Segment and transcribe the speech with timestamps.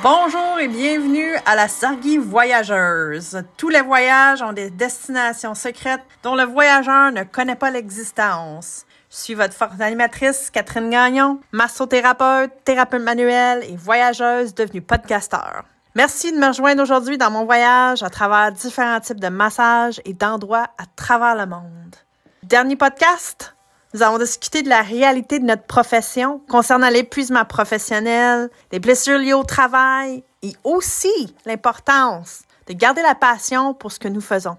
[0.00, 3.42] Bonjour et bienvenue à la Sargie Voyageuse.
[3.56, 8.86] Tous les voyages ont des destinations secrètes dont le voyageur ne connaît pas l'existence.
[9.10, 15.64] Je suis votre forte animatrice, Catherine Gagnon, massothérapeute, thérapeute manuel et voyageuse devenue podcasteur.
[15.96, 20.14] Merci de me rejoindre aujourd'hui dans mon voyage à travers différents types de massages et
[20.14, 21.96] d'endroits à travers le monde.
[22.44, 23.56] Dernier podcast,
[23.94, 29.32] nous avons discuté de la réalité de notre profession concernant l'épuisement professionnel, les blessures liées
[29.32, 34.58] au travail et aussi l'importance de garder la passion pour ce que nous faisons.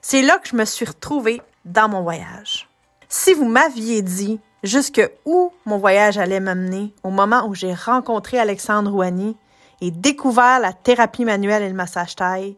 [0.00, 2.68] C'est là que je me suis retrouvée dans mon voyage.
[3.08, 8.38] Si vous m'aviez dit jusque où mon voyage allait m'amener au moment où j'ai rencontré
[8.38, 9.36] Alexandre Rouani
[9.82, 12.56] et découvert la thérapie manuelle et le massage taille,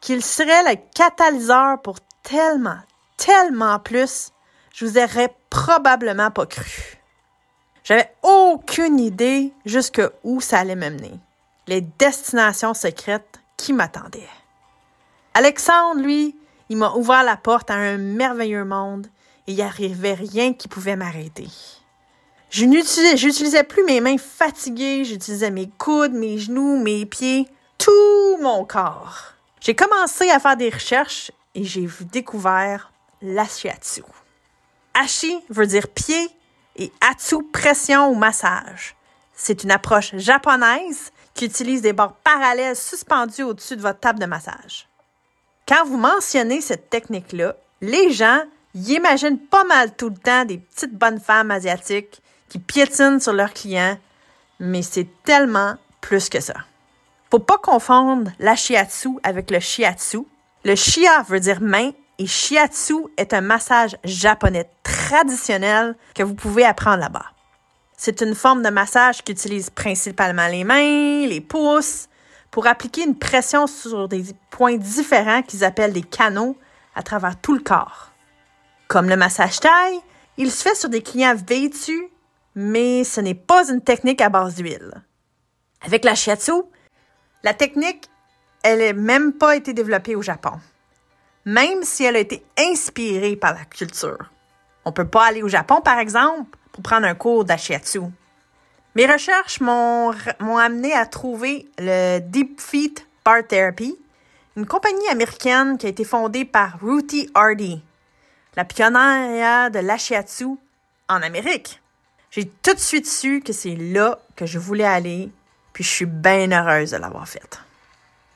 [0.00, 2.78] qu'il serait le catalyseur pour tellement,
[3.16, 4.30] tellement plus,
[4.74, 6.98] je vous aurais probablement pas cru.
[7.84, 11.20] J'avais aucune idée jusque où ça allait m'amener.
[11.68, 14.28] Les destinations secrètes qui m'attendaient.
[15.32, 16.36] Alexandre, lui,
[16.68, 19.06] il m'a ouvert la porte à un merveilleux monde
[19.46, 21.48] et il n'y arrivait rien qui pouvait m'arrêter.
[22.50, 28.64] Je n'utilisais, plus mes mains fatiguées, j'utilisais mes coudes, mes genoux, mes pieds, tout mon
[28.64, 29.34] corps.
[29.60, 34.02] J'ai commencé à faire des recherches et j'ai découvert la shiatsu.
[34.94, 36.30] Ashi veut dire pied
[36.76, 38.96] et Atsu pression ou massage.
[39.34, 44.26] C'est une approche japonaise qui utilise des bords parallèles suspendus au-dessus de votre table de
[44.26, 44.88] massage.
[45.66, 48.42] Quand vous mentionnez cette technique-là, les gens
[48.74, 53.32] y imaginent pas mal tout le temps des petites bonnes femmes asiatiques qui piétinent sur
[53.32, 53.98] leurs clients,
[54.60, 56.54] mais c'est tellement plus que ça.
[57.30, 60.20] Faut pas confondre la shiatsu avec le shiatsu.
[60.64, 64.68] Le shia veut dire main et shiatsu est un massage japonais
[65.08, 67.26] traditionnel que vous pouvez apprendre là-bas.
[67.96, 72.08] C'est une forme de massage qui utilise principalement les mains, les pouces,
[72.50, 76.56] pour appliquer une pression sur des points différents qu'ils appellent des canaux
[76.94, 78.12] à travers tout le corps.
[78.88, 80.00] Comme le massage taille,
[80.36, 82.08] il se fait sur des clients vêtus,
[82.54, 84.92] mais ce n'est pas une technique à base d'huile.
[85.82, 86.62] Avec la shiatsu,
[87.42, 88.08] la technique,
[88.62, 90.52] elle n'a même pas été développée au Japon
[91.44, 94.30] même si elle a été inspirée par la culture.
[94.84, 98.00] On peut pas aller au Japon, par exemple, pour prendre un cours d'ashiatsu.
[98.94, 100.12] Mes recherches m'ont
[100.58, 103.96] amené à trouver le Deep Feet Bar Therapy,
[104.56, 107.82] une compagnie américaine qui a été fondée par Ruthie Hardy,
[108.56, 110.46] la pionnière de l'ashiatsu
[111.08, 111.80] en Amérique.
[112.30, 115.30] J'ai tout de suite su que c'est là que je voulais aller,
[115.72, 117.58] puis je suis bien heureuse de l'avoir faite.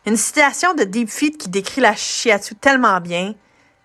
[0.07, 3.35] Une citation de Deep Feet qui décrit la shiatsu tellement bien,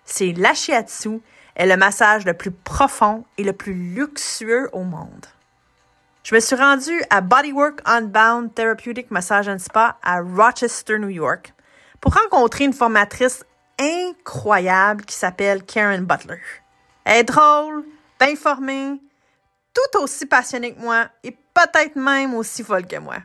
[0.04, 1.20] c'est la shiatsu
[1.54, 5.26] est le massage le plus profond et le plus luxueux au monde.
[6.24, 11.52] Je me suis rendue à Bodywork Unbound Therapeutic Massage and Spa à Rochester, New York,
[12.00, 13.44] pour rencontrer une formatrice
[13.78, 16.40] incroyable qui s'appelle Karen Butler.
[17.04, 17.84] Elle est drôle,
[18.18, 19.00] bien formée,
[19.74, 23.16] tout aussi passionnée que moi et peut-être même aussi folle que moi.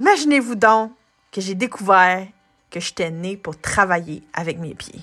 [0.00, 0.92] Imaginez-vous donc
[1.32, 2.26] que j'ai découvert
[2.70, 5.00] que j'étais née pour travailler avec mes pieds.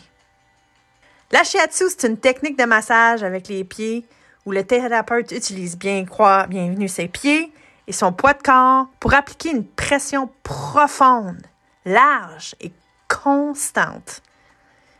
[1.33, 4.05] La shiatsu, c'est une technique de massage avec les pieds
[4.45, 7.51] où le thérapeute utilise bien croire bienvenue ses pieds
[7.87, 11.41] et son poids de corps pour appliquer une pression profonde,
[11.85, 12.71] large et
[13.07, 14.21] constante.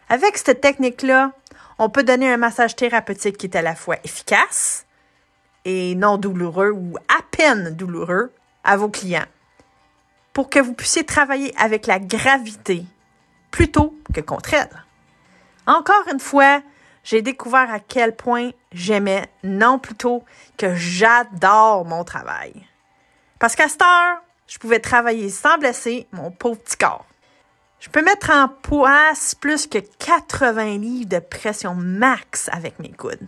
[0.09, 1.33] Avec cette technique-là,
[1.77, 4.87] on peut donner un massage thérapeutique qui est à la fois efficace
[5.65, 8.33] et non douloureux ou à peine douloureux
[8.63, 9.29] à vos clients
[10.33, 12.85] pour que vous puissiez travailler avec la gravité
[13.51, 14.83] plutôt que contre elle.
[15.65, 16.61] Encore une fois,
[17.03, 20.23] j'ai découvert à quel point j'aimais, non plutôt
[20.57, 22.53] que j'adore mon travail.
[23.39, 27.05] Parce qu'à cette heure, je pouvais travailler sans blesser mon pauvre petit corps.
[27.79, 33.27] Je peux mettre en poisse plus que 80 livres de pression max avec mes coudes.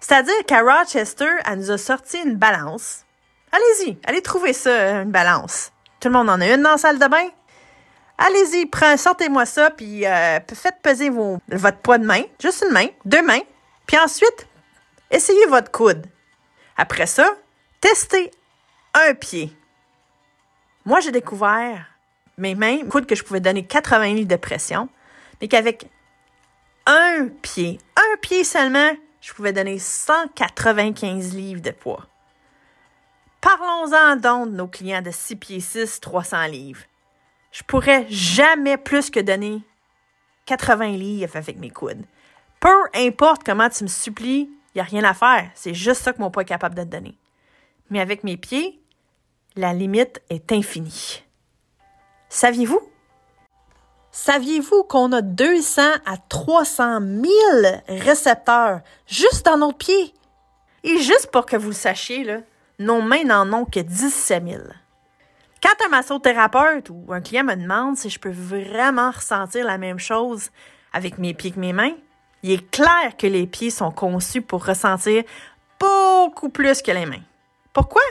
[0.00, 3.04] C'est-à-dire qu'à Rochester, elle nous a sorti une balance.
[3.52, 5.70] Allez-y, allez trouver ça, une balance.
[6.00, 7.28] Tout le monde en a une dans la salle de bain?
[8.18, 8.68] Allez-y,
[8.98, 13.42] sortez-moi ça, puis euh, faites peser votre poids de main, juste une main, deux mains,
[13.86, 14.48] puis ensuite,
[15.10, 16.04] essayez votre coude.
[16.76, 17.32] Après ça,
[17.80, 18.32] testez
[18.92, 19.56] un pied.
[20.84, 21.86] Moi, j'ai découvert
[22.38, 24.88] mes mains, coude que je pouvais donner 80 livres de pression,
[25.40, 25.88] mais qu'avec
[26.86, 32.06] un pied, un pied seulement, je pouvais donner 195 livres de poids.
[33.40, 36.82] Parlons-en donc de nos clients de 6 pieds 6, 300 livres.
[37.50, 39.62] Je pourrais jamais plus que donner
[40.46, 42.04] 80 livres avec mes coudes.
[42.60, 45.50] Peu importe comment tu me supplies, il n'y a rien à faire.
[45.54, 47.16] C'est juste ça que mon poids est capable de te donner.
[47.90, 48.80] Mais avec mes pieds,
[49.56, 51.22] la limite est infinie.
[52.28, 52.80] Saviez-vous?
[54.10, 57.26] Saviez-vous qu'on a 200 à 300 000
[57.88, 60.14] récepteurs juste dans notre pied?
[60.84, 62.40] Et juste pour que vous le sachiez, là,
[62.78, 64.62] nos mains n'en ont que 17 000.
[65.60, 69.98] Quand un massothérapeute ou un client me demande si je peux vraiment ressentir la même
[69.98, 70.50] chose
[70.92, 71.94] avec mes pieds que mes mains,
[72.44, 75.24] il est clair que les pieds sont conçus pour ressentir
[75.80, 77.22] beaucoup plus que les mains.
[77.72, 78.02] Pourquoi?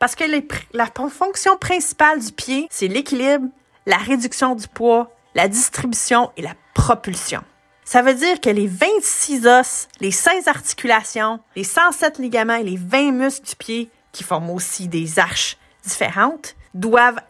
[0.00, 0.24] Parce que
[0.72, 3.46] la fonction principale du pied, c'est l'équilibre,
[3.86, 7.42] la réduction du poids, la distribution et la propulsion.
[7.84, 12.76] Ça veut dire que les 26 os, les 16 articulations, les 107 ligaments et les
[12.76, 17.20] 20 muscles du pied, qui forment aussi des arches différentes, doivent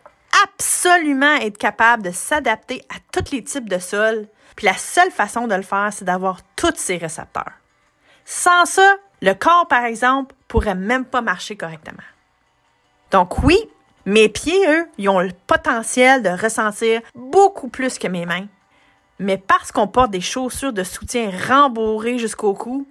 [0.45, 4.29] absolument être capables de s'adapter à tous les types de sols.
[4.55, 7.53] Puis la seule façon de le faire, c'est d'avoir tous ces récepteurs.
[8.25, 12.03] Sans ça, le corps, par exemple, pourrait même pas marcher correctement.
[13.11, 13.59] Donc oui,
[14.05, 18.47] mes pieds, eux, ils ont le potentiel de ressentir beaucoup plus que mes mains.
[19.19, 22.87] Mais parce qu'on porte des chaussures de soutien rembourrées jusqu'au cou,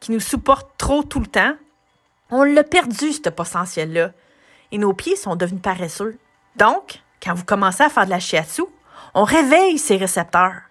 [0.00, 1.54] qui nous supportent trop tout le temps,
[2.30, 4.10] on l'a perdu, ce potentiel-là.
[4.72, 6.18] Et nos pieds sont devenus paresseux.
[6.56, 8.62] Donc, quand vous commencez à faire de la shiatsu,
[9.14, 10.62] on réveille ces récepteurs.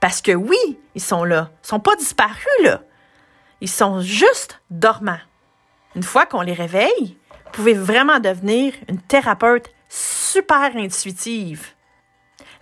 [0.00, 1.50] Parce que oui, ils sont là.
[1.62, 2.80] Ils sont pas disparus, là.
[3.60, 5.20] Ils sont juste dormants.
[5.94, 11.66] Une fois qu'on les réveille, vous pouvez vraiment devenir une thérapeute super intuitive.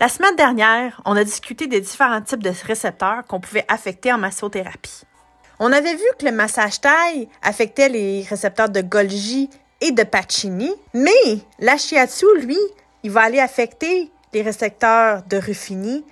[0.00, 4.18] La semaine dernière, on a discuté des différents types de récepteurs qu'on pouvait affecter en
[4.18, 5.02] massothérapie.
[5.60, 10.72] On avait vu que le massage taille affectait les récepteurs de Golgi et de Pacini,
[10.94, 12.58] mais la shiatsu, lui,
[13.02, 16.04] il va aller affecter les récepteurs de Ruffini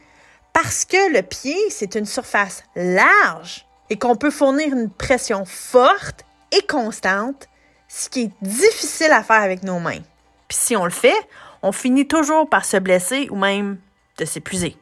[0.53, 6.25] parce que le pied, c'est une surface large et qu'on peut fournir une pression forte
[6.53, 7.49] et constante,
[7.89, 10.03] ce qui est difficile à faire avec nos mains.
[10.49, 11.17] Puis si on le fait,
[11.63, 13.79] on finit toujours par se blesser ou même
[14.19, 14.77] de s'épuiser.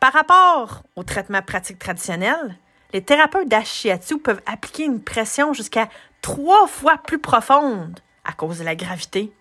[0.00, 2.56] Par rapport au traitement pratique traditionnel,
[2.92, 5.88] les thérapeutes d'ashiatsu peuvent appliquer une pression jusqu'à
[6.22, 9.32] trois fois plus profonde à cause de la gravité.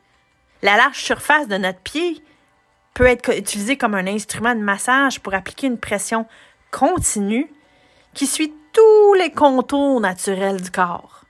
[0.64, 2.24] La large surface de notre pied
[2.96, 6.26] peut être utilisée comme un instrument de massage pour appliquer une pression
[6.72, 7.52] continue
[8.16, 11.22] qui suit tous les contours naturels du corps.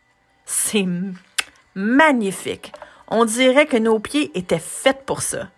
[0.46, 0.86] C'est
[1.76, 2.72] magnifique.
[3.10, 5.50] On dirait que nos pieds étaient faits pour ça.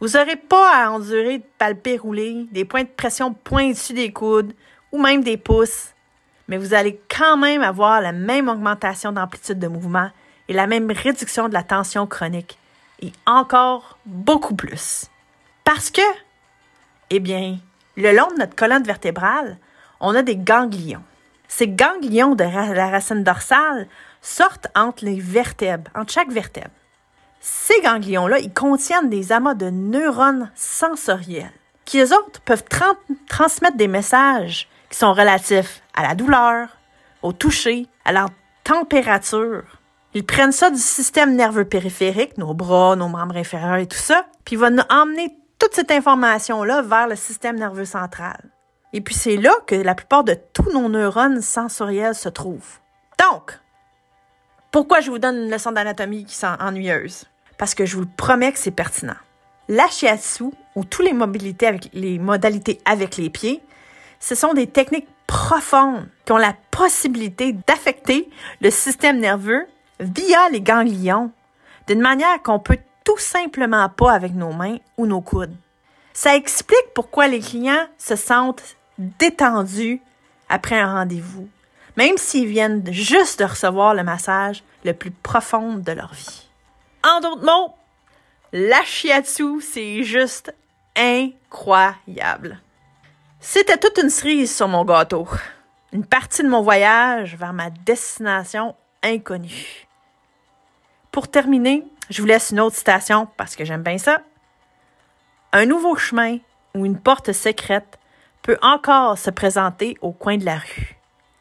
[0.00, 4.54] Vous n'aurez pas à endurer de palper rouler, des points de pression pointus des coudes
[4.90, 5.92] ou même des pouces,
[6.48, 10.10] mais vous allez quand même avoir la même augmentation d'amplitude de mouvement
[10.48, 12.58] et la même réduction de la tension chronique,
[13.00, 15.06] et encore beaucoup plus.
[15.64, 16.02] Parce que,
[17.10, 17.58] eh bien,
[17.96, 19.58] le long de notre colonne vertébrale,
[20.00, 21.02] on a des ganglions.
[21.48, 23.86] Ces ganglions de la racine dorsale
[24.20, 26.70] sortent entre les vertèbres, entre chaque vertèbre.
[27.40, 31.52] Ces ganglions-là, ils contiennent des amas de neurones sensoriels
[31.84, 32.64] qui, eux autres, peuvent
[33.28, 36.68] transmettre des messages qui sont relatifs à la douleur,
[37.22, 38.26] au toucher, à la
[38.64, 39.64] température.
[40.14, 44.26] Ils prennent ça du système nerveux périphérique, nos bras, nos membres inférieurs et tout ça,
[44.44, 48.50] puis ils vont emmener toute cette information-là vers le système nerveux central.
[48.92, 52.78] Et puis c'est là que la plupart de tous nos neurones sensoriels se trouvent.
[53.18, 53.58] Donc,
[54.70, 57.24] pourquoi je vous donne une leçon d'anatomie qui sent ennuyeuse?
[57.56, 59.16] Parce que je vous promets que c'est pertinent.
[59.68, 63.62] La shiatsu, ou toutes les modalités avec les pieds,
[64.20, 68.28] ce sont des techniques profondes qui ont la possibilité d'affecter
[68.60, 69.66] le système nerveux
[70.02, 71.30] via les ganglions
[71.86, 75.56] d'une manière qu'on peut tout simplement pas avec nos mains ou nos coudes.
[76.12, 80.00] Ça explique pourquoi les clients se sentent détendus
[80.48, 81.48] après un rendez-vous,
[81.96, 86.48] même s'ils viennent juste de recevoir le massage le plus profond de leur vie.
[87.04, 87.74] En d'autres mots,
[88.52, 90.54] la shiatsu, c'est juste
[90.96, 92.60] incroyable.
[93.40, 95.26] C'était toute une cerise sur mon gâteau.
[95.92, 99.88] Une partie de mon voyage vers ma destination inconnue.
[101.12, 104.22] Pour terminer, je vous laisse une autre citation parce que j'aime bien ça.
[105.52, 106.38] Un nouveau chemin
[106.74, 107.98] ou une porte secrète
[108.40, 110.96] peut encore se présenter au coin de la rue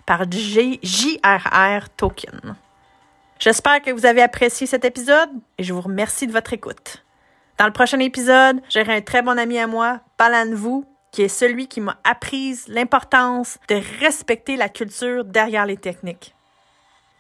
[0.06, 1.90] par J.R.R.
[1.96, 2.58] Tolkien.
[3.40, 7.06] J'espère que vous avez apprécié cet épisode et je vous remercie de votre écoute.
[7.58, 11.30] Dans le prochain épisode, j'aurai un très bon ami à moi, Palan Vous, qui est
[11.30, 16.36] celui qui m'a appris l'importance de respecter la culture derrière les techniques.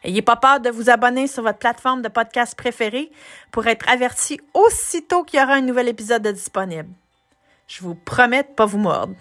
[0.03, 3.11] Ayez pas peur de vous abonner sur votre plateforme de podcast préférée
[3.51, 6.89] pour être averti aussitôt qu'il y aura un nouvel épisode disponible.
[7.67, 9.13] Je vous promets de pas vous mordre.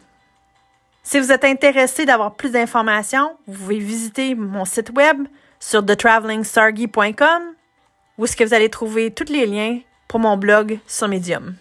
[1.03, 5.27] Si vous êtes intéressé d'avoir plus d'informations, vous pouvez visiter mon site web
[5.59, 7.55] sur thetraveling.sargi.com
[8.21, 11.55] où est-ce que vous allez trouver tous les liens pour mon blog sur Medium.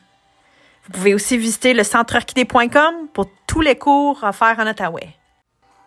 [0.84, 5.00] Vous pouvez aussi visiter le centreorchidée.com pour tous les cours offerts en Ottawa.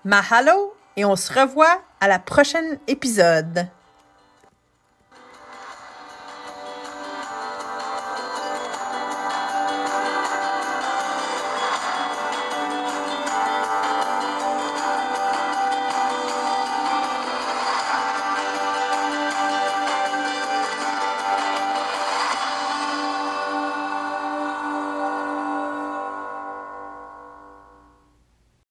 [0.05, 3.69] Mahalo et on se revoit à la prochaine épisode.